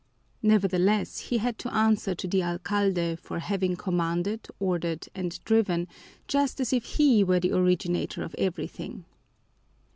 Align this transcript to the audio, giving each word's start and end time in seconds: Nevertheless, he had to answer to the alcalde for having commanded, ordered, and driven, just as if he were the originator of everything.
Nevertheless, 0.41 1.19
he 1.29 1.37
had 1.37 1.59
to 1.59 1.71
answer 1.71 2.15
to 2.15 2.27
the 2.27 2.41
alcalde 2.41 3.17
for 3.19 3.37
having 3.37 3.75
commanded, 3.75 4.47
ordered, 4.59 5.07
and 5.13 5.39
driven, 5.43 5.87
just 6.27 6.59
as 6.59 6.73
if 6.73 6.83
he 6.97 7.23
were 7.23 7.39
the 7.39 7.51
originator 7.51 8.23
of 8.23 8.33
everything. 8.39 9.05